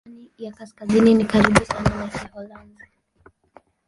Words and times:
Kijerumani 0.03 0.31
ya 0.43 0.51
Kaskazini 0.51 1.13
ni 1.13 1.25
karibu 1.25 1.65
sana 1.65 1.95
na 1.95 2.07
Kiholanzi. 2.07 2.87